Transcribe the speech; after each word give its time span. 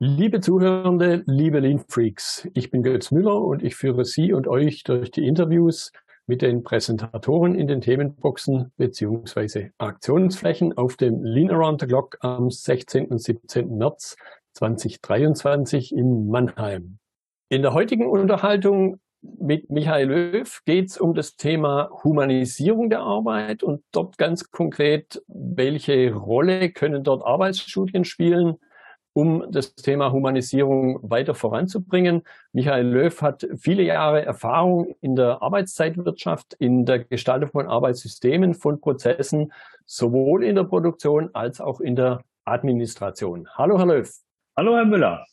Liebe 0.00 0.40
Zuhörende, 0.40 1.24
liebe 1.26 1.58
Lean 1.58 1.80
Freaks, 1.88 2.48
ich 2.54 2.70
bin 2.70 2.84
Götz 2.84 3.10
Müller 3.10 3.42
und 3.42 3.64
ich 3.64 3.74
führe 3.74 4.04
Sie 4.04 4.32
und 4.32 4.46
euch 4.46 4.84
durch 4.84 5.10
die 5.10 5.26
Interviews 5.26 5.90
mit 6.28 6.40
den 6.40 6.62
Präsentatoren 6.62 7.56
in 7.56 7.66
den 7.66 7.80
Themenboxen 7.80 8.70
bzw. 8.76 9.70
Aktionsflächen 9.78 10.78
auf 10.78 10.96
dem 10.96 11.24
Lean 11.24 11.50
Around 11.50 11.80
the 11.80 11.88
Clock 11.88 12.16
am 12.20 12.48
16. 12.48 13.06
und 13.06 13.20
17. 13.20 13.76
März 13.76 14.14
2023 14.52 15.92
in 15.92 16.28
Mannheim. 16.28 16.98
In 17.48 17.62
der 17.62 17.74
heutigen 17.74 18.06
Unterhaltung 18.08 19.00
mit 19.20 19.68
Michael 19.68 20.10
Löw 20.10 20.62
geht 20.64 20.90
es 20.90 20.98
um 20.98 21.14
das 21.14 21.34
Thema 21.34 21.90
Humanisierung 22.04 22.88
der 22.88 23.00
Arbeit 23.00 23.64
und 23.64 23.82
dort 23.90 24.16
ganz 24.16 24.52
konkret, 24.52 25.20
welche 25.26 26.14
Rolle 26.14 26.70
können 26.70 27.02
dort 27.02 27.26
Arbeitsstudien 27.26 28.04
spielen, 28.04 28.58
um 29.18 29.50
das 29.50 29.74
Thema 29.74 30.12
Humanisierung 30.12 31.00
weiter 31.02 31.34
voranzubringen. 31.34 32.22
Michael 32.52 32.86
Löw 32.86 33.20
hat 33.20 33.44
viele 33.56 33.82
Jahre 33.82 34.24
Erfahrung 34.24 34.94
in 35.00 35.16
der 35.16 35.42
Arbeitszeitwirtschaft, 35.42 36.54
in 36.60 36.86
der 36.86 37.00
Gestaltung 37.00 37.50
von 37.50 37.66
Arbeitssystemen, 37.66 38.54
von 38.54 38.80
Prozessen, 38.80 39.52
sowohl 39.86 40.44
in 40.44 40.54
der 40.54 40.62
Produktion 40.62 41.30
als 41.32 41.60
auch 41.60 41.80
in 41.80 41.96
der 41.96 42.22
Administration. 42.44 43.48
Hallo, 43.56 43.76
Herr 43.76 43.86
Löw. 43.86 44.08
Hallo, 44.56 44.76
Herr 44.76 44.84
Müller. 44.84 45.26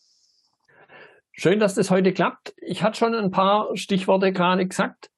Schön, 1.34 1.60
dass 1.60 1.76
das 1.76 1.92
heute 1.92 2.12
klappt. 2.12 2.56
Ich 2.58 2.82
hatte 2.82 2.98
schon 2.98 3.14
ein 3.14 3.30
paar 3.30 3.78
Stichworte 3.78 4.32
gerade 4.32 4.66
gesagt. 4.66 5.12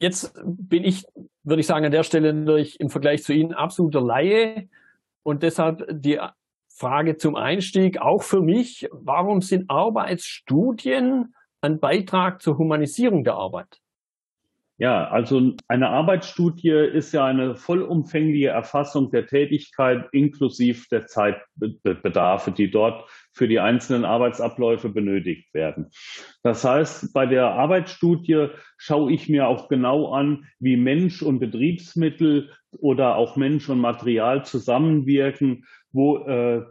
Jetzt 0.00 0.38
bin 0.44 0.84
ich, 0.84 1.06
würde 1.44 1.60
ich 1.60 1.66
sagen, 1.66 1.86
an 1.86 1.92
der 1.92 2.02
Stelle 2.02 2.34
natürlich 2.34 2.78
im 2.78 2.90
Vergleich 2.90 3.22
zu 3.22 3.32
Ihnen 3.32 3.54
absoluter 3.54 4.02
Laie 4.02 4.68
und 5.22 5.42
deshalb 5.42 5.86
die 5.88 6.20
Frage 6.74 7.16
zum 7.16 7.36
Einstieg 7.36 8.00
auch 8.00 8.22
für 8.22 8.40
mich. 8.40 8.88
Warum 8.92 9.40
sind 9.40 9.70
Arbeitsstudien 9.70 11.34
ein 11.60 11.78
Beitrag 11.80 12.42
zur 12.42 12.58
Humanisierung 12.58 13.24
der 13.24 13.34
Arbeit? 13.34 13.82
Ja, 14.78 15.06
also 15.08 15.52
eine 15.68 15.90
Arbeitsstudie 15.90 16.70
ist 16.70 17.12
ja 17.12 17.24
eine 17.24 17.54
vollumfängliche 17.54 18.48
Erfassung 18.48 19.12
der 19.12 19.28
Tätigkeit 19.28 20.08
inklusive 20.10 20.88
der 20.90 21.06
Zeitbedarfe, 21.06 22.50
die 22.50 22.68
dort 22.68 23.08
für 23.32 23.46
die 23.46 23.60
einzelnen 23.60 24.04
Arbeitsabläufe 24.04 24.88
benötigt 24.88 25.54
werden. 25.54 25.90
Das 26.42 26.64
heißt, 26.64 27.12
bei 27.12 27.26
der 27.26 27.50
Arbeitsstudie 27.50 28.48
schaue 28.76 29.12
ich 29.12 29.28
mir 29.28 29.46
auch 29.46 29.68
genau 29.68 30.10
an, 30.10 30.48
wie 30.58 30.76
Mensch 30.76 31.22
und 31.22 31.38
Betriebsmittel 31.38 32.50
oder 32.72 33.14
auch 33.14 33.36
Mensch 33.36 33.68
und 33.68 33.78
Material 33.78 34.44
zusammenwirken, 34.44 35.64
wo 35.92 36.18
äh, 36.18 36.62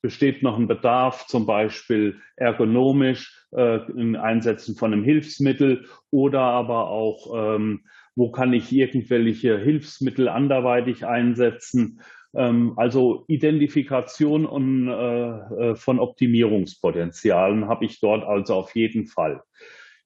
besteht 0.00 0.42
noch 0.42 0.58
ein 0.58 0.68
Bedarf, 0.68 1.26
zum 1.26 1.46
Beispiel 1.46 2.20
ergonomisch 2.36 3.46
äh, 3.52 3.80
im 3.90 4.16
Einsetzen 4.16 4.76
von 4.76 4.92
einem 4.92 5.04
Hilfsmittel 5.04 5.86
oder 6.10 6.40
aber 6.40 6.88
auch, 6.88 7.56
ähm, 7.56 7.84
wo 8.14 8.30
kann 8.30 8.52
ich 8.52 8.72
irgendwelche 8.72 9.58
Hilfsmittel 9.58 10.28
anderweitig 10.28 11.04
einsetzen. 11.06 12.00
Ähm, 12.34 12.74
also 12.76 13.24
Identifikation 13.26 14.46
und, 14.46 14.88
äh, 14.88 15.70
äh 15.70 15.74
von 15.76 15.98
Optimierungspotenzialen 15.98 17.68
habe 17.68 17.84
ich 17.84 18.00
dort 18.00 18.24
also 18.24 18.54
auf 18.54 18.74
jeden 18.76 19.06
Fall. 19.06 19.42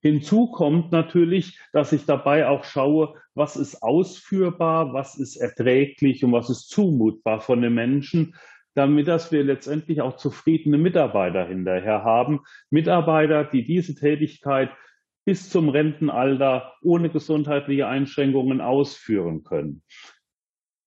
Hinzu 0.02 0.48
kommt 0.48 0.90
natürlich, 0.90 1.60
dass 1.72 1.92
ich 1.92 2.06
dabei 2.06 2.48
auch 2.48 2.64
schaue, 2.64 3.14
was 3.34 3.56
ist 3.56 3.82
ausführbar, 3.82 4.92
was 4.92 5.16
ist 5.16 5.36
erträglich 5.36 6.24
und 6.24 6.32
was 6.32 6.50
ist 6.50 6.68
zumutbar 6.68 7.40
von 7.40 7.62
den 7.62 7.74
Menschen, 7.74 8.34
damit 8.74 9.08
dass 9.08 9.32
wir 9.32 9.44
letztendlich 9.44 10.00
auch 10.00 10.16
zufriedene 10.16 10.78
Mitarbeiter 10.78 11.46
hinterher 11.46 12.04
haben. 12.04 12.40
Mitarbeiter, 12.70 13.44
die 13.44 13.64
diese 13.64 13.94
Tätigkeit 13.94 14.70
bis 15.24 15.50
zum 15.50 15.68
Rentenalter 15.68 16.72
ohne 16.82 17.10
gesundheitliche 17.10 17.86
Einschränkungen 17.86 18.60
ausführen 18.60 19.44
können. 19.44 19.82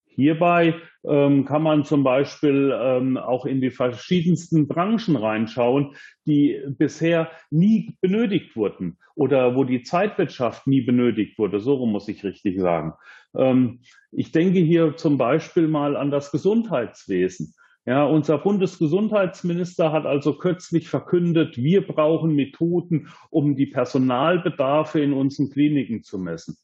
Hierbei 0.07 0.75
ähm, 1.03 1.44
kann 1.44 1.62
man 1.62 1.84
zum 1.84 2.03
Beispiel 2.03 2.74
ähm, 2.74 3.18
auch 3.18 3.45
in 3.45 3.59
die 3.59 3.69
verschiedensten 3.69 4.66
Branchen 4.68 5.18
reinschauen, 5.18 5.95
die 6.25 6.62
bisher 6.69 7.31
nie 7.51 7.97
benötigt 8.00 8.56
wurden 8.56 8.97
oder 9.16 9.57
wo 9.57 9.66
die 9.66 9.84
Zeitwirtschaft 9.84 10.68
nie 10.68 10.81
benötigt 10.81 11.38
wurde. 11.38 11.59
So 11.59 11.85
muss 11.85 12.07
ich 12.07 12.24
richtig 12.24 12.59
sagen. 12.62 12.94
Ähm, 13.38 13.81
ich 14.12 14.31
denke 14.31 14.59
hier 14.59 14.95
zum 14.95 15.18
Beispiel 15.18 15.68
mal 15.68 15.97
an 15.97 16.12
das 16.12 16.31
Gesundheitswesen. 16.31 17.53
Ja, 17.88 18.03
unser 18.03 18.40
Bundesgesundheitsminister 18.40 19.91
hat 19.91 20.07
also 20.07 20.40
kürzlich 20.40 20.90
verkündet, 20.90 21.57
wir 21.57 21.85
brauchen 21.85 22.34
Methoden, 22.34 23.09
um 23.29 23.56
die 23.56 23.68
Personalbedarfe 23.68 25.01
in 25.01 25.13
unseren 25.13 25.51
Kliniken 25.51 26.01
zu 26.01 26.18
messen. 26.18 26.57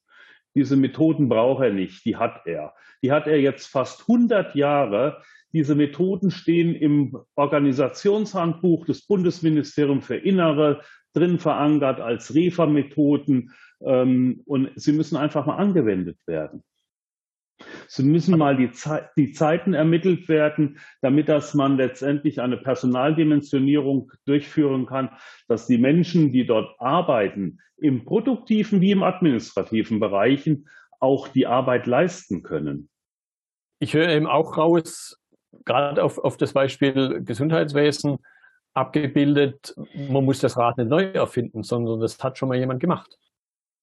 Diese 0.56 0.76
Methoden 0.76 1.30
braucht 1.30 1.64
er 1.64 1.74
nicht, 1.74 2.04
die 2.06 2.18
hat 2.18 2.42
er. 2.46 2.74
Die 3.04 3.12
hat 3.12 3.28
er 3.28 3.40
jetzt 3.40 3.68
fast 3.68 4.02
100 4.02 4.56
Jahre. 4.56 5.22
Diese 5.54 5.76
Methoden 5.76 6.32
stehen 6.32 6.74
im 6.74 7.16
Organisationshandbuch 7.36 8.86
des 8.86 9.06
Bundesministeriums 9.06 10.06
für 10.06 10.16
Innere 10.16 10.82
drin 11.14 11.38
verankert 11.38 12.00
als 12.00 12.34
REFA-Methoden 12.34 13.52
ähm, 13.82 14.42
und 14.46 14.72
sie 14.76 14.94
müssen 14.94 15.18
einfach 15.18 15.46
mal 15.46 15.58
angewendet 15.58 16.18
werden. 16.26 16.64
So 17.94 18.04
müssen 18.04 18.38
mal 18.38 18.56
die, 18.56 18.72
Ze 18.72 19.10
die 19.18 19.34
Zeiten 19.34 19.74
ermittelt 19.74 20.30
werden, 20.30 20.80
damit 21.02 21.28
dass 21.28 21.54
man 21.54 21.76
letztendlich 21.76 22.40
eine 22.40 22.56
Personaldimensionierung 22.56 24.14
durchführen 24.24 24.86
kann, 24.86 25.10
dass 25.50 25.68
die 25.68 25.78
Menschen, 25.78 26.32
die 26.32 26.46
dort 26.46 26.74
arbeiten, 26.80 27.60
im 27.76 28.06
produktiven 28.06 28.80
wie 28.80 28.92
im 28.92 29.04
administrativen 29.04 30.00
Bereichen 30.00 30.70
auch 31.02 31.28
die 31.28 31.48
Arbeit 31.48 31.86
leisten 31.86 32.44
können. 32.44 32.88
Ich 33.80 33.94
höre 33.94 34.08
eben 34.08 34.28
auch 34.28 34.58
raus, 34.58 35.20
gerade 35.66 36.02
auf, 36.02 36.18
auf 36.18 36.38
das 36.38 36.54
Beispiel 36.54 37.22
Gesundheitswesen 37.26 38.20
abgebildet, 38.74 39.76
man 40.08 40.24
muss 40.24 40.40
das 40.40 40.56
Rad 40.56 40.78
nicht 40.78 40.90
neu 40.90 41.12
erfinden, 41.12 41.64
sondern 41.64 42.00
das 42.00 42.24
hat 42.24 42.38
schon 42.38 42.48
mal 42.48 42.58
jemand 42.58 42.80
gemacht. 42.80 43.18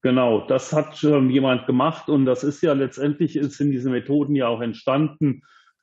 Genau, 0.03 0.47
das 0.47 0.73
hat 0.73 0.97
schon 0.97 1.29
jemand 1.31 1.67
gemacht 1.67 2.09
und 2.09 2.25
das 2.25 2.45
ist 2.45 2.63
ja 2.63 2.73
letztendlich 2.73 3.33
sind 3.43 3.73
diese 3.73 3.91
Methoden 3.91 4.37
ja 4.37 4.47
auch 4.47 4.61
entstanden 4.61 5.43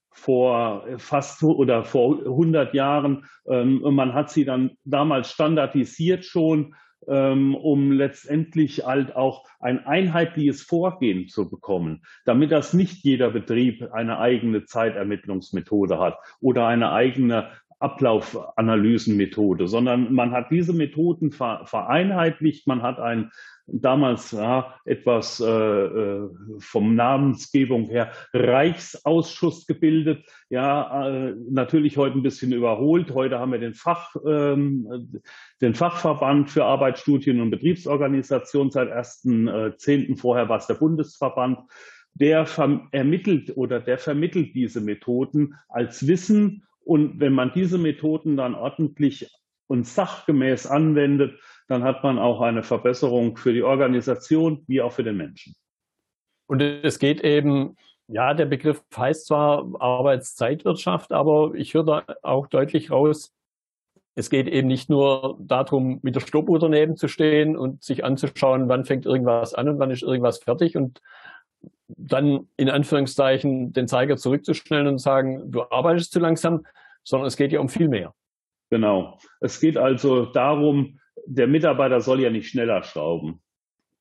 vor 0.09 0.85
fast 0.97 1.43
oder 1.43 1.83
vor 1.83 2.19
100 2.19 2.73
Jahren. 2.73 3.25
Ähm, 3.49 3.83
und 3.83 3.95
man 3.95 4.13
hat 4.13 4.29
sie 4.31 4.45
dann 4.45 4.71
damals 4.85 5.29
standardisiert 5.31 6.23
schon, 6.23 6.73
ähm, 7.07 7.53
um 7.53 7.91
letztendlich 7.91 8.85
halt 8.85 9.15
auch 9.15 9.45
ein 9.59 9.85
einheitliches 9.85 10.61
Vorgehen 10.61 11.27
zu 11.27 11.49
bekommen, 11.49 12.03
damit 12.23 12.51
das 12.51 12.73
nicht 12.73 13.03
jeder 13.03 13.29
Betrieb 13.29 13.91
eine 13.91 14.17
eigene 14.17 14.63
Zeitermittlungsmethode 14.63 15.99
hat 15.99 16.17
oder 16.39 16.67
eine 16.67 16.91
eigene 16.91 17.51
Ablaufanalysenmethode, 17.79 19.67
sondern 19.67 20.13
man 20.13 20.31
hat 20.31 20.51
diese 20.51 20.73
Methoden 20.73 21.31
vereinheitlicht, 21.31 22.67
man 22.67 22.81
hat 22.81 22.99
ein 22.99 23.31
damals 23.67 24.31
ja, 24.31 24.75
etwas 24.85 25.39
äh, 25.39 25.45
äh, 25.45 26.29
vom 26.59 26.95
Namensgebung 26.95 27.85
her 27.85 28.11
Reichsausschuss 28.33 29.65
gebildet. 29.65 30.25
Ja, 30.49 31.07
äh, 31.07 31.35
natürlich 31.49 31.97
heute 31.97 32.17
ein 32.17 32.23
bisschen 32.23 32.51
überholt. 32.51 33.13
Heute 33.13 33.39
haben 33.39 33.51
wir 33.51 33.59
den 33.59 33.73
Fach, 33.73 34.15
ähm, 34.25 35.19
den 35.61 35.73
Fachverband 35.73 36.51
für 36.51 36.65
Arbeitsstudien 36.65 37.41
und 37.41 37.49
Betriebsorganisation 37.49 38.71
seit 38.71 38.89
1.10. 38.89 40.13
Äh, 40.13 40.15
Vorher 40.15 40.47
war 40.47 40.57
es 40.57 40.67
der 40.67 40.75
Bundesverband. 40.75 41.59
Der 42.13 42.47
ermittelt 42.91 43.57
oder 43.57 43.81
der 43.81 43.97
vermittelt 43.97 44.55
diese 44.55 44.79
Methoden 44.79 45.55
als 45.67 46.07
Wissen. 46.07 46.63
Und 46.85 47.19
wenn 47.19 47.33
man 47.33 47.51
diese 47.53 47.77
Methoden 47.77 48.37
dann 48.37 48.55
ordentlich 48.55 49.29
und 49.67 49.87
sachgemäß 49.87 50.67
anwendet, 50.67 51.39
dann 51.67 51.83
hat 51.83 52.03
man 52.03 52.19
auch 52.19 52.41
eine 52.41 52.63
Verbesserung 52.63 53.37
für 53.37 53.51
die 53.51 53.63
Organisation 53.63 54.63
wie 54.67 54.81
auch 54.81 54.91
für 54.91 55.03
den 55.03 55.17
Menschen. 55.17 55.55
Und 56.47 56.61
es 56.61 56.99
geht 56.99 57.21
eben, 57.21 57.75
ja, 58.07 58.35
der 58.35 58.45
Begriff 58.45 58.83
heißt 58.95 59.25
zwar 59.25 59.67
Arbeitszeitwirtschaft, 59.79 61.11
aber 61.11 61.53
ich 61.55 61.73
höre 61.73 61.83
da 61.83 62.03
auch 62.21 62.45
deutlich 62.45 62.91
raus, 62.91 63.35
es 64.13 64.29
geht 64.29 64.47
eben 64.47 64.67
nicht 64.67 64.89
nur 64.89 65.37
darum, 65.41 65.99
mit 66.01 66.15
der 66.15 66.21
Stoppuhr 66.21 66.57
daneben 66.57 66.95
zu 66.95 67.09
stehen 67.09 67.57
und 67.57 67.83
sich 67.83 68.05
anzuschauen, 68.05 68.69
wann 68.69 68.85
fängt 68.85 69.05
irgendwas 69.05 69.53
an 69.53 69.67
und 69.67 69.79
wann 69.79 69.91
ist 69.91 70.03
irgendwas 70.03 70.37
fertig 70.37 70.77
und 70.77 71.01
dann 71.87 72.47
in 72.57 72.69
Anführungszeichen 72.69 73.73
den 73.73 73.87
Zeiger 73.87 74.17
zurückzustellen 74.17 74.87
und 74.87 74.99
sagen, 74.99 75.51
du 75.51 75.63
arbeitest 75.69 76.11
zu 76.11 76.19
langsam, 76.19 76.65
sondern 77.03 77.27
es 77.27 77.37
geht 77.37 77.51
ja 77.51 77.59
um 77.59 77.69
viel 77.69 77.87
mehr. 77.87 78.13
Genau. 78.71 79.19
Es 79.39 79.59
geht 79.59 79.77
also 79.77 80.25
darum, 80.25 80.99
der 81.27 81.47
Mitarbeiter 81.47 82.01
soll 82.01 82.21
ja 82.21 82.29
nicht 82.29 82.49
schneller 82.49 82.83
schrauben. 82.83 83.41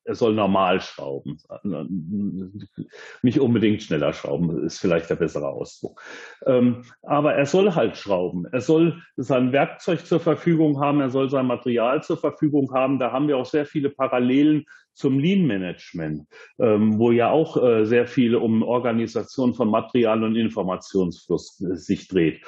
Er 0.05 0.15
soll 0.15 0.33
normal 0.33 0.81
schrauben. 0.81 1.37
Nicht 3.23 3.39
unbedingt 3.39 3.83
schneller 3.83 4.13
schrauben, 4.13 4.63
ist 4.63 4.79
vielleicht 4.79 5.09
der 5.09 5.15
bessere 5.15 5.49
Ausdruck. 5.49 6.01
Ähm, 6.45 6.83
aber 7.01 7.33
er 7.33 7.45
soll 7.45 7.73
halt 7.73 7.97
schrauben. 7.97 8.45
Er 8.51 8.61
soll 8.61 9.01
sein 9.17 9.51
Werkzeug 9.51 10.05
zur 10.05 10.19
Verfügung 10.19 10.79
haben, 10.79 11.01
er 11.01 11.09
soll 11.09 11.29
sein 11.29 11.47
Material 11.47 12.03
zur 12.03 12.17
Verfügung 12.17 12.71
haben. 12.73 12.99
Da 12.99 13.11
haben 13.11 13.27
wir 13.27 13.37
auch 13.37 13.45
sehr 13.45 13.65
viele 13.65 13.89
Parallelen 13.89 14.65
zum 14.93 15.19
Lean 15.19 15.45
Management, 15.45 16.27
ähm, 16.59 16.97
wo 16.97 17.11
ja 17.11 17.29
auch 17.29 17.61
äh, 17.61 17.85
sehr 17.85 18.07
viel 18.07 18.35
um 18.35 18.63
Organisation 18.63 19.53
von 19.53 19.69
Material 19.69 20.23
und 20.23 20.35
Informationsfluss 20.35 21.61
äh, 21.61 21.75
sich 21.75 22.07
dreht. 22.07 22.41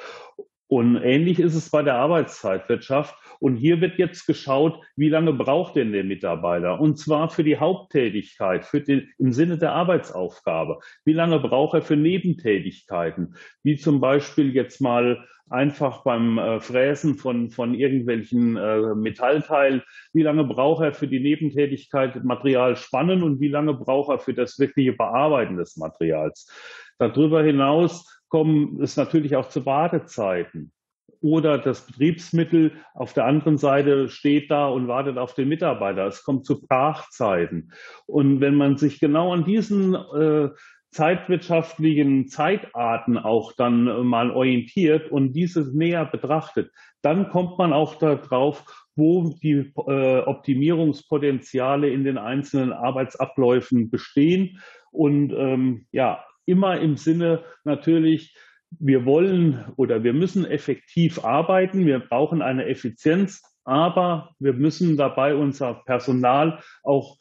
Und 0.68 0.96
ähnlich 0.96 1.40
ist 1.40 1.54
es 1.54 1.70
bei 1.70 1.82
der 1.82 1.96
Arbeitszeitwirtschaft. 1.96 3.16
Und 3.40 3.56
hier 3.56 3.80
wird 3.80 3.98
jetzt 3.98 4.26
geschaut, 4.26 4.80
wie 4.96 5.08
lange 5.08 5.32
braucht 5.32 5.76
denn 5.76 5.92
der 5.92 6.04
Mitarbeiter? 6.04 6.78
Und 6.80 6.98
zwar 6.98 7.30
für 7.30 7.42
die 7.42 7.58
Haupttätigkeit, 7.58 8.66
für 8.66 8.82
den, 8.82 9.08
im 9.18 9.32
Sinne 9.32 9.56
der 9.56 9.72
Arbeitsaufgabe. 9.72 10.78
Wie 11.04 11.14
lange 11.14 11.38
braucht 11.40 11.74
er 11.74 11.82
für 11.82 11.96
Nebentätigkeiten? 11.96 13.34
Wie 13.62 13.76
zum 13.76 14.00
Beispiel 14.00 14.54
jetzt 14.54 14.80
mal 14.80 15.26
einfach 15.50 16.02
beim 16.04 16.38
äh, 16.38 16.60
Fräsen 16.60 17.16
von, 17.16 17.50
von 17.50 17.74
irgendwelchen 17.74 18.56
äh, 18.56 18.94
Metallteilen. 18.94 19.82
Wie 20.12 20.22
lange 20.22 20.44
braucht 20.44 20.84
er 20.84 20.92
für 20.92 21.08
die 21.08 21.20
Nebentätigkeit 21.20 22.22
Material 22.24 22.76
spannen 22.76 23.22
und 23.22 23.40
wie 23.40 23.48
lange 23.48 23.74
braucht 23.74 24.10
er 24.10 24.18
für 24.18 24.34
das 24.34 24.58
wirkliche 24.58 24.92
Bearbeiten 24.92 25.56
des 25.56 25.76
Materials? 25.76 26.50
Darüber 26.98 27.42
hinaus 27.42 28.17
kommen 28.28 28.80
es 28.82 28.96
natürlich 28.96 29.36
auch 29.36 29.48
zu 29.48 29.66
Wartezeiten. 29.66 30.72
Oder 31.20 31.58
das 31.58 31.84
Betriebsmittel 31.84 32.72
auf 32.94 33.12
der 33.12 33.24
anderen 33.24 33.58
Seite 33.58 34.08
steht 34.08 34.50
da 34.50 34.68
und 34.68 34.86
wartet 34.86 35.18
auf 35.18 35.34
den 35.34 35.48
Mitarbeiter. 35.48 36.06
Es 36.06 36.22
kommt 36.22 36.46
zu 36.46 36.60
Brachzeiten. 36.60 37.72
Und 38.06 38.40
wenn 38.40 38.54
man 38.54 38.76
sich 38.76 39.00
genau 39.00 39.32
an 39.32 39.44
diesen 39.44 39.94
äh, 39.94 40.50
zeitwirtschaftlichen 40.90 42.28
Zeitarten 42.28 43.18
auch 43.18 43.52
dann 43.52 44.06
mal 44.06 44.30
orientiert 44.30 45.10
und 45.10 45.32
dieses 45.32 45.74
näher 45.74 46.06
betrachtet, 46.06 46.70
dann 47.02 47.28
kommt 47.30 47.58
man 47.58 47.72
auch 47.72 47.96
darauf, 47.96 48.64
wo 48.96 49.34
die 49.42 49.72
äh, 49.86 50.20
Optimierungspotenziale 50.20 51.90
in 51.90 52.04
den 52.04 52.18
einzelnen 52.18 52.72
Arbeitsabläufen 52.72 53.90
bestehen. 53.90 54.60
Und 54.90 55.32
ähm, 55.32 55.86
ja, 55.92 56.24
immer 56.48 56.80
im 56.80 56.96
Sinne 56.96 57.44
natürlich, 57.64 58.34
wir 58.70 59.04
wollen 59.04 59.64
oder 59.76 60.02
wir 60.02 60.12
müssen 60.12 60.44
effektiv 60.44 61.24
arbeiten, 61.24 61.86
wir 61.86 62.00
brauchen 62.00 62.42
eine 62.42 62.66
Effizienz, 62.66 63.42
aber 63.64 64.34
wir 64.38 64.54
müssen 64.54 64.96
dabei 64.96 65.34
unser 65.34 65.74
Personal 65.84 66.60
auch 66.82 67.18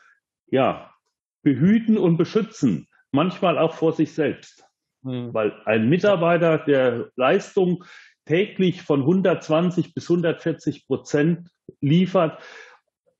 ja, 0.50 0.92
behüten 1.44 1.98
und 1.98 2.18
beschützen, 2.18 2.88
manchmal 3.12 3.58
auch 3.58 3.74
vor 3.74 3.94
sich 3.94 4.14
selbst. 4.14 4.66
Mhm. 5.04 5.34
Weil 5.34 5.54
ein 5.66 5.90
Mitarbeiter, 5.90 6.58
der 6.58 7.12
Leistung 7.16 7.84
täglich 8.26 8.82
von 8.82 9.02
120 9.02 9.94
bis 9.94 10.10
140 10.10 10.88
Prozent 10.88 11.50
liefert, 11.82 12.42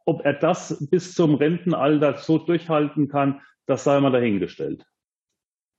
ob 0.06 0.24
er 0.24 0.34
das 0.34 0.88
bis 0.90 1.14
zum 1.16 1.36
Rentenalter 1.36 2.18
so 2.18 2.38
durchhalten 2.38 3.10
kann, 3.10 3.42
das 3.66 3.84
sei 3.84 4.00
mal 4.00 4.12
dahingestellt. 4.12 4.86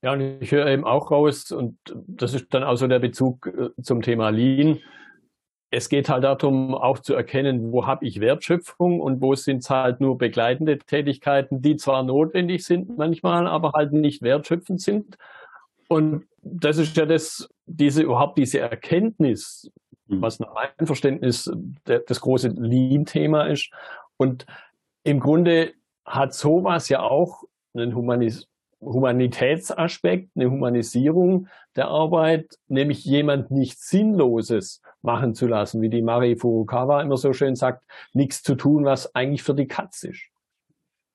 Ja, 0.01 0.13
und 0.13 0.41
ich 0.41 0.51
höre 0.51 0.67
eben 0.67 0.85
auch 0.85 1.11
raus, 1.11 1.51
und 1.51 1.77
das 2.07 2.33
ist 2.33 2.53
dann 2.53 2.63
auch 2.63 2.77
so 2.77 2.87
der 2.87 2.99
Bezug 2.99 3.47
äh, 3.47 3.81
zum 3.81 4.01
Thema 4.01 4.29
Lean. 4.29 4.79
Es 5.71 5.89
geht 5.89 6.09
halt 6.09 6.23
darum, 6.23 6.73
auch 6.73 6.99
zu 6.99 7.13
erkennen, 7.13 7.71
wo 7.71 7.85
habe 7.85 8.05
ich 8.05 8.19
Wertschöpfung 8.19 9.01
und 9.01 9.21
wo 9.21 9.35
sind 9.35 9.59
es 9.59 9.69
halt 9.69 9.99
nur 9.99 10.17
begleitende 10.17 10.79
Tätigkeiten, 10.79 11.61
die 11.61 11.75
zwar 11.75 12.01
notwendig 12.03 12.65
sind 12.65 12.97
manchmal, 12.97 13.45
aber 13.45 13.73
halt 13.73 13.91
nicht 13.93 14.21
wertschöpfend 14.21 14.81
sind. 14.81 15.17
Und 15.87 16.25
das 16.41 16.77
ist 16.77 16.95
ja 16.97 17.05
das, 17.05 17.49
diese, 17.65 18.01
überhaupt 18.01 18.37
diese 18.37 18.59
Erkenntnis, 18.59 19.71
mhm. 20.07 20.21
was 20.21 20.39
nach 20.39 20.53
meinem 20.53 20.87
Verständnis 20.87 21.51
das 21.83 22.21
große 22.21 22.47
Lean-Thema 22.47 23.43
ist. 23.43 23.69
Und 24.17 24.45
im 25.03 25.19
Grunde 25.19 25.73
hat 26.05 26.33
sowas 26.33 26.89
ja 26.89 27.01
auch 27.01 27.43
einen 27.73 27.95
Humanis 27.95 28.47
Humanitätsaspekt, 28.81 30.31
eine 30.35 30.49
Humanisierung 30.49 31.47
der 31.75 31.87
Arbeit, 31.87 32.55
nämlich 32.67 33.03
jemand 33.05 33.51
nichts 33.51 33.89
Sinnloses 33.89 34.81
machen 35.01 35.35
zu 35.35 35.47
lassen, 35.47 35.81
wie 35.81 35.89
die 35.89 36.01
Marie 36.01 36.35
Furukawa 36.35 37.01
immer 37.01 37.17
so 37.17 37.33
schön 37.33 37.55
sagt, 37.55 37.83
nichts 38.13 38.41
zu 38.41 38.55
tun, 38.55 38.85
was 38.85 39.13
eigentlich 39.15 39.43
für 39.43 39.55
die 39.55 39.67
Katz 39.67 40.03
ist. 40.03 40.29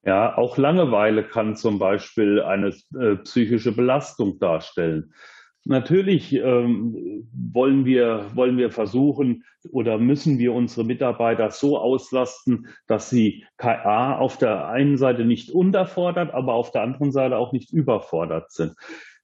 Ja, 0.05 0.37
auch 0.37 0.58
Langeweile 0.58 1.25
kann 1.25 1.56
zum 1.56 1.78
Beispiel 1.78 2.43
eine 2.43 2.75
äh, 2.99 3.16
psychische 3.16 3.72
Belastung 3.72 4.38
darstellen. 4.38 5.14
Natürlich 5.66 6.34
ähm, 6.34 7.26
wollen, 7.32 7.87
wir, 7.87 8.26
wollen 8.34 8.58
wir 8.58 8.70
versuchen 8.70 9.44
oder 9.70 9.96
müssen 9.96 10.38
wir 10.38 10.52
unsere 10.52 10.84
Mitarbeiter 10.84 11.50
so 11.50 11.78
auslasten, 11.78 12.66
dass 12.87 13.08
sie 13.08 13.44
KA 13.56 14.19
auf 14.19 14.37
der 14.37 14.69
einen 14.69 14.99
Seite 14.99 15.25
nicht 15.25 15.50
unterfordert, 15.50 16.34
aber 16.34 16.52
auf 16.52 16.70
der 16.70 16.82
anderen 16.82 17.12
Seite 17.12 17.38
auch 17.38 17.52
nicht 17.52 17.72
überfordert 17.72 18.52
sind. 18.52 18.75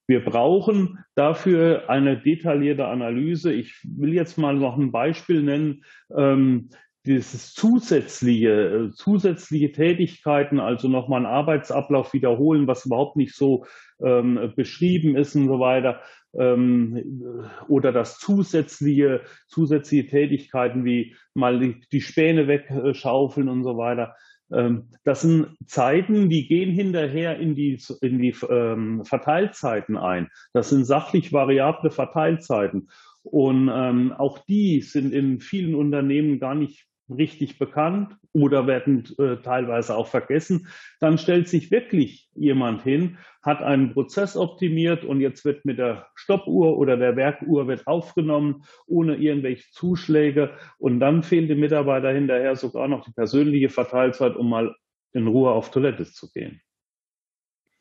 Wir 0.07 0.25
brauchen 0.25 0.97
dafür 1.13 1.89
eine 1.89 2.17
detaillierte 2.17 2.87
Analyse. 2.87 3.53
Ich 3.53 3.79
will 3.83 4.13
jetzt 4.13 4.37
mal 4.37 4.55
noch 4.55 4.77
ein 4.77 4.91
Beispiel 4.91 5.43
nennen. 5.43 5.83
Ähm, 6.15 6.69
dieses 7.05 7.53
zusätzliche, 7.53 8.49
äh, 8.49 8.91
zusätzliche 8.91 9.71
Tätigkeiten, 9.71 10.59
also 10.59 10.87
nochmal 10.87 11.17
einen 11.17 11.33
Arbeitsablauf 11.33 12.13
wiederholen, 12.13 12.67
was 12.67 12.85
überhaupt 12.85 13.17
nicht 13.17 13.35
so 13.35 13.65
ähm, 14.03 14.53
beschrieben 14.55 15.15
ist 15.15 15.35
und 15.35 15.47
so 15.47 15.59
weiter, 15.59 16.01
ähm, 16.37 17.57
oder 17.67 17.91
das 17.91 18.19
zusätzliche, 18.19 19.21
zusätzliche 19.47 20.07
Tätigkeiten 20.07 20.85
wie 20.85 21.15
mal 21.33 21.59
die, 21.59 21.81
die 21.91 22.01
Späne 22.01 22.47
wegschaufeln 22.47 23.49
und 23.49 23.63
so 23.63 23.77
weiter. 23.77 24.15
Ähm, 24.53 24.89
das 25.03 25.21
sind 25.21 25.57
Zeiten, 25.65 26.29
die 26.29 26.47
gehen 26.47 26.71
hinterher 26.71 27.37
in 27.39 27.55
die, 27.55 27.79
in 28.01 28.19
die 28.19 28.35
ähm, 28.49 29.03
Verteilzeiten 29.05 29.97
ein. 29.97 30.29
Das 30.53 30.69
sind 30.69 30.85
sachlich 30.85 31.33
variable 31.33 31.89
Verteilzeiten. 31.89 32.89
Und 33.23 33.69
ähm, 33.71 34.13
auch 34.13 34.39
die 34.45 34.81
sind 34.81 35.13
in 35.13 35.39
vielen 35.39 35.75
Unternehmen 35.75 36.39
gar 36.39 36.55
nicht 36.55 36.87
richtig 37.13 37.59
bekannt 37.59 38.15
oder 38.33 38.67
werden 38.67 39.05
äh, 39.17 39.37
teilweise 39.37 39.95
auch 39.95 40.07
vergessen, 40.07 40.67
dann 40.99 41.17
stellt 41.17 41.47
sich 41.47 41.71
wirklich 41.71 42.29
jemand 42.33 42.83
hin, 42.83 43.17
hat 43.41 43.61
einen 43.61 43.93
Prozess 43.93 44.37
optimiert 44.37 45.03
und 45.03 45.21
jetzt 45.21 45.43
wird 45.45 45.65
mit 45.65 45.79
der 45.79 46.07
Stoppuhr 46.15 46.77
oder 46.77 46.97
der 46.97 47.15
Werkuhr 47.15 47.67
wird 47.67 47.87
aufgenommen, 47.87 48.63
ohne 48.87 49.15
irgendwelche 49.15 49.69
Zuschläge. 49.71 50.51
Und 50.77 50.99
dann 50.99 51.23
fehlt 51.23 51.49
dem 51.49 51.59
Mitarbeiter 51.59 52.11
hinterher 52.11 52.55
sogar 52.55 52.87
noch 52.87 53.03
die 53.03 53.13
persönliche 53.13 53.69
Verteilzeit, 53.69 54.35
um 54.35 54.49
mal 54.49 54.75
in 55.13 55.27
Ruhe 55.27 55.51
auf 55.51 55.71
Toilette 55.71 56.05
zu 56.05 56.31
gehen. 56.31 56.61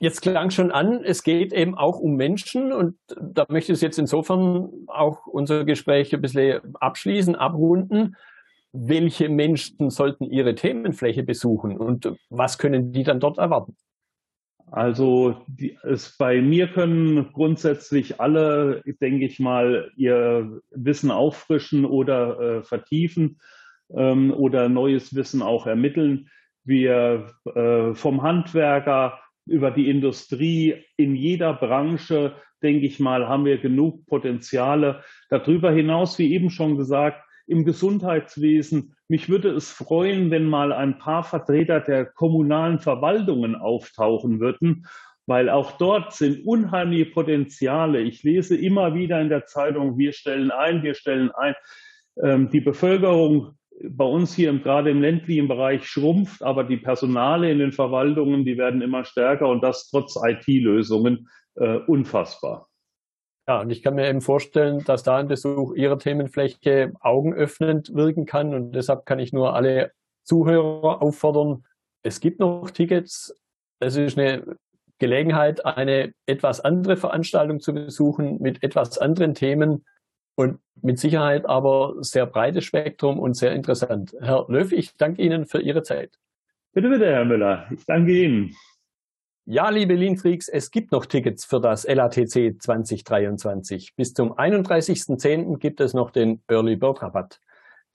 Jetzt 0.02 0.22
klang 0.22 0.50
schon 0.50 0.70
an, 0.70 1.04
es 1.04 1.22
geht 1.22 1.52
eben 1.52 1.75
auch 1.76 1.99
um 1.99 2.16
Menschen 2.16 2.72
und 2.72 2.96
da 3.20 3.44
möchte 3.50 3.75
ich 3.75 3.82
jetzt 3.82 3.99
insofern 3.99 4.70
auch 4.87 5.26
unser 5.26 5.66
Gespräch 5.66 6.14
ein 6.14 6.22
bisschen 6.22 6.75
abschließen, 6.76 7.37
abrunden 7.37 8.16
welche 8.72 9.28
Menschen 9.28 9.90
sollten 9.90 10.24
ihre 10.24 10.54
Themenfläche 10.54 11.22
besuchen 11.22 11.76
und 11.76 12.12
was 12.28 12.58
können 12.58 12.92
die 12.92 13.02
dann 13.02 13.20
dort 13.20 13.38
erwarten? 13.38 13.76
Also 14.70 15.42
die, 15.48 15.76
es, 15.82 16.16
bei 16.16 16.40
mir 16.40 16.68
können 16.68 17.32
grundsätzlich 17.32 18.20
alle, 18.20 18.82
denke 19.00 19.26
ich 19.26 19.40
mal, 19.40 19.90
ihr 19.96 20.60
Wissen 20.70 21.10
auffrischen 21.10 21.84
oder 21.84 22.38
äh, 22.40 22.62
vertiefen 22.62 23.40
ähm, 23.92 24.32
oder 24.32 24.68
neues 24.68 25.14
Wissen 25.14 25.42
auch 25.42 25.66
ermitteln. 25.66 26.28
Wir 26.62 27.32
äh, 27.52 27.94
vom 27.94 28.22
Handwerker 28.22 29.18
über 29.46 29.72
die 29.72 29.90
Industrie 29.90 30.84
in 30.96 31.16
jeder 31.16 31.54
Branche, 31.54 32.36
denke 32.62 32.86
ich 32.86 33.00
mal, 33.00 33.26
haben 33.26 33.46
wir 33.46 33.58
genug 33.58 34.06
Potenziale. 34.06 35.02
Darüber 35.30 35.72
hinaus, 35.72 36.16
wie 36.20 36.32
eben 36.32 36.50
schon 36.50 36.76
gesagt, 36.76 37.24
im 37.50 37.64
Gesundheitswesen. 37.64 38.95
Mich 39.09 39.28
würde 39.28 39.50
es 39.50 39.71
freuen, 39.71 40.30
wenn 40.30 40.45
mal 40.45 40.73
ein 40.73 40.99
paar 40.99 41.25
Vertreter 41.25 41.80
der 41.80 42.07
kommunalen 42.07 42.78
Verwaltungen 42.78 43.57
auftauchen 43.57 44.40
würden, 44.40 44.87
weil 45.26 45.50
auch 45.50 45.73
dort 45.73 46.14
sind 46.14 46.47
unheimliche 46.47 47.07
Potenziale. 47.07 48.00
Ich 48.00 48.23
lese 48.23 48.57
immer 48.57 48.95
wieder 48.95 49.21
in 49.21 49.28
der 49.28 49.47
Zeitung, 49.47 49.99
wir 49.99 50.12
stellen 50.12 50.50
ein, 50.50 50.83
wir 50.83 50.95
stellen 50.95 51.30
ein. 51.30 51.54
Ähm, 52.23 52.50
die 52.50 52.61
Bevölkerung 52.61 53.59
bei 53.88 54.04
uns 54.04 54.35
hier 54.35 54.52
gerade 54.59 54.90
im 54.90 55.00
ländlichen 55.00 55.49
Bereich 55.49 55.87
schrumpft, 55.87 56.42
aber 56.42 56.64
die 56.64 56.76
Personale 56.76 57.50
in 57.50 57.59
den 57.59 57.73
Verwaltungen, 57.73 58.45
die 58.45 58.59
werden 58.59 58.83
immer 58.83 59.04
stärker 59.04 59.49
und 59.49 59.62
das 59.62 59.88
trotz 59.90 60.16
IT-Lösungen 60.23 61.28
äh, 61.54 61.78
unfassbar. 61.87 62.69
Ja, 63.50 63.62
und 63.62 63.71
ich 63.71 63.83
kann 63.83 63.97
mir 63.97 64.09
eben 64.09 64.21
vorstellen, 64.21 64.85
dass 64.85 65.02
da 65.02 65.16
ein 65.16 65.26
Besuch 65.26 65.75
Ihrer 65.75 65.99
Themenfläche 65.99 66.92
augenöffnend 67.00 67.92
wirken 67.92 68.25
kann. 68.25 68.54
Und 68.54 68.76
deshalb 68.76 69.07
kann 69.07 69.19
ich 69.19 69.33
nur 69.33 69.57
alle 69.57 69.90
Zuhörer 70.23 71.02
auffordern, 71.02 71.64
es 72.04 72.21
gibt 72.21 72.38
noch 72.38 72.71
Tickets. 72.71 73.35
Es 73.80 73.97
ist 73.97 74.16
eine 74.16 74.57
Gelegenheit, 75.00 75.66
eine 75.66 76.12
etwas 76.26 76.61
andere 76.61 76.97
Veranstaltung 76.97 77.59
zu 77.59 77.75
besuchen 77.75 78.40
mit 78.40 78.62
etwas 78.62 78.99
anderen 78.99 79.35
Themen 79.35 79.85
und 80.37 80.61
mit 80.80 81.00
Sicherheit 81.00 81.45
aber 81.45 81.97
sehr 82.02 82.26
breites 82.26 82.62
Spektrum 82.62 83.19
und 83.19 83.35
sehr 83.35 83.50
interessant. 83.50 84.14
Herr 84.21 84.45
Löw, 84.47 84.71
ich 84.71 84.97
danke 84.97 85.23
Ihnen 85.23 85.45
für 85.45 85.61
Ihre 85.61 85.83
Zeit. 85.83 86.21
Bitte, 86.73 86.88
bitte, 86.88 87.07
Herr 87.07 87.25
Müller. 87.25 87.66
Ich 87.73 87.85
danke 87.85 88.12
Ihnen. 88.12 88.54
Ja, 89.52 89.69
liebe 89.69 89.97
Lean 89.97 90.16
Freaks, 90.16 90.47
es 90.47 90.71
gibt 90.71 90.92
noch 90.92 91.07
Tickets 91.07 91.45
für 91.45 91.61
das 91.61 91.85
LATC 91.85 92.62
2023. 92.62 93.97
Bis 93.97 94.14
zum 94.14 94.33
31.10. 94.33 95.59
gibt 95.59 95.80
es 95.80 95.92
noch 95.92 96.12
den 96.12 96.40
Early 96.47 96.76
Bird 96.76 97.02
Rabatt. 97.02 97.40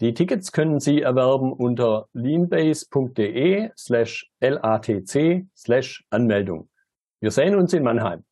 Die 0.01 0.13
Tickets 0.13 0.51
können 0.51 0.81
Sie 0.81 1.01
erwerben 1.01 1.53
unter 1.53 2.09
leanbase.de 2.11 3.69
slash 3.77 4.29
LATC 4.41 5.45
slash 5.55 6.03
Anmeldung. 6.09 6.67
Wir 7.21 7.31
sehen 7.31 7.55
uns 7.55 7.71
in 7.71 7.83
Mannheim. 7.83 8.25